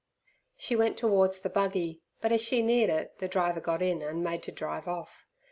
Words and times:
She 0.57 0.75
went 0.75 0.97
towards 0.97 1.39
the 1.41 1.49
buggy, 1.51 2.01
but 2.21 2.31
as 2.31 2.41
she 2.41 2.63
neared 2.63 2.89
it 2.89 3.19
the 3.19 3.27
driver 3.27 3.61
got 3.61 3.83
in 3.83 4.01
and 4.01 4.23
made 4.23 4.41
to 4.41 4.51
drive 4.51 4.87
off. 4.87 5.27